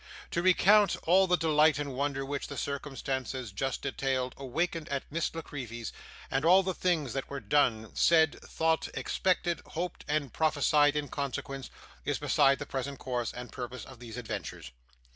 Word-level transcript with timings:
To 0.31 0.41
recount 0.41 0.95
all 1.03 1.27
the 1.27 1.37
delight 1.37 1.77
and 1.77 1.93
wonder 1.93 2.25
which 2.25 2.47
the 2.47 2.57
circumstances 2.57 3.51
just 3.51 3.83
detailed 3.83 4.33
awakened 4.35 4.89
at 4.89 5.03
Miss 5.11 5.29
La 5.35 5.43
Creevy's, 5.43 5.93
and 6.31 6.43
all 6.43 6.63
the 6.63 6.73
things 6.73 7.13
that 7.13 7.29
were 7.29 7.39
done, 7.39 7.93
said, 7.95 8.41
thought, 8.41 8.87
expected, 8.95 9.59
hoped, 9.63 10.03
and 10.07 10.33
prophesied 10.33 10.95
in 10.95 11.07
consequence, 11.07 11.69
is 12.03 12.17
beside 12.17 12.57
the 12.57 12.65
present 12.65 12.97
course 12.97 13.31
and 13.31 13.51
purpose 13.51 13.85
of 13.85 13.99
these 13.99 14.17
adventures. 14.17 14.71